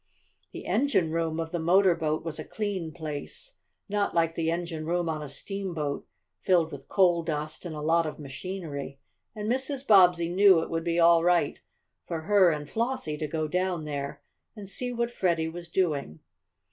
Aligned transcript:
The 0.51 0.65
engine 0.65 1.11
room 1.11 1.39
of 1.39 1.51
the 1.51 1.59
motor 1.59 1.93
boat 1.93 2.25
was 2.25 2.39
a 2.39 2.43
clean 2.43 2.91
place, 2.91 3.53
not 3.87 4.15
like 4.15 4.33
the 4.33 4.49
engine 4.49 4.83
room 4.83 5.07
on 5.07 5.21
a 5.21 5.29
steamboat, 5.29 6.07
filled 6.39 6.71
with 6.71 6.89
coal 6.89 7.21
dust 7.21 7.65
and 7.67 7.75
a 7.75 7.81
lot 7.81 8.07
of 8.07 8.17
machinery, 8.17 8.99
and 9.35 9.47
Mrs. 9.47 9.85
Bobbsey 9.85 10.27
knew 10.27 10.59
it 10.63 10.71
would 10.71 10.83
be 10.83 10.99
all 10.99 11.23
right 11.23 11.61
for 12.07 12.21
her 12.21 12.49
and 12.49 12.67
Flossie 12.67 13.19
to 13.19 13.27
go 13.27 13.47
down 13.47 13.83
there 13.85 14.23
and 14.55 14.67
see 14.67 14.91
what 14.91 15.11
Freddie 15.11 15.47
was 15.47 15.69
doing. 15.69 16.19